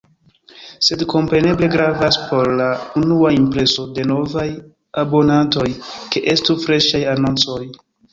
Sed 0.85 1.01
kompreneble 1.09 1.67
gravas 1.73 2.15
por 2.29 2.47
la 2.61 2.69
unua 3.01 3.31
impreso 3.35 3.85
de 3.99 4.05
novaj 4.13 4.47
abonantoj, 5.03 5.67
ke 6.17 6.25
estu 6.35 6.57
freŝaj 6.65 7.03
anoncoj. 7.13 7.61